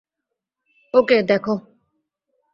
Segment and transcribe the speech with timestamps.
[0.93, 1.53] ওকে, দেখো।